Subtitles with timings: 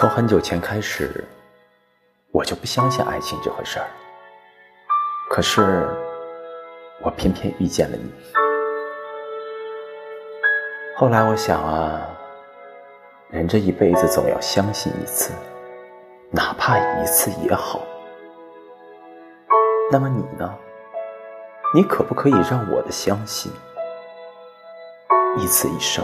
[0.00, 1.22] 从很久前开始
[2.32, 3.86] 我就不相信爱情这回事儿。
[5.28, 5.86] 可是
[7.02, 8.10] 我偏偏遇见了你。
[10.96, 12.00] 后来我想啊
[13.28, 15.34] 人这一辈子总要相信一次
[16.30, 17.82] 哪怕一次也好。
[19.92, 20.50] 那么你呢？
[21.74, 23.52] 你可不可以让我的相信
[25.36, 26.02] 一次一生？